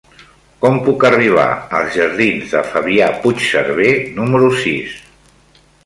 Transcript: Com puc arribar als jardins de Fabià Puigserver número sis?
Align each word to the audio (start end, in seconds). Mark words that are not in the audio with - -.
Com 0.61 0.79
puc 0.87 1.05
arribar 1.09 1.43
als 1.81 1.99
jardins 1.99 2.55
de 2.57 2.65
Fabià 2.73 3.13
Puigserver 3.27 3.95
número 4.21 4.53
sis? 4.65 4.99